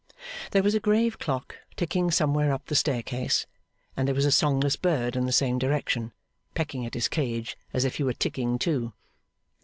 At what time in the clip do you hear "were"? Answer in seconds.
8.03-8.11